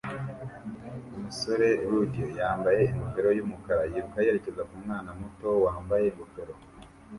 [1.15, 6.53] Umusore rodeo yambaye ingofero yumukara yiruka yerekeza kumwana muto wambaye ingofero